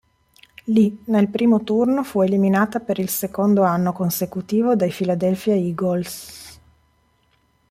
[0.63, 6.59] Lì nel primo turno fu eliminata per il secondo anno consecutivo dai Philadelphia Eagles.